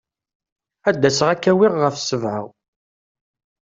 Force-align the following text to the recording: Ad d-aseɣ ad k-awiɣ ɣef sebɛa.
Ad 0.89 0.95
d-aseɣ 1.01 1.27
ad 1.29 1.39
k-awiɣ 1.41 1.73
ɣef 1.77 1.95
sebɛa. 1.99 2.39